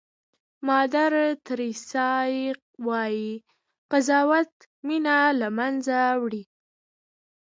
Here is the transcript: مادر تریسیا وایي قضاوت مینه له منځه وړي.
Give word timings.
مادر 0.67 1.11
تریسیا 1.47 2.11
وایي 2.87 3.31
قضاوت 3.91 4.51
مینه 4.87 5.17
له 5.39 5.47
منځه 5.57 5.97
وړي. 6.21 6.43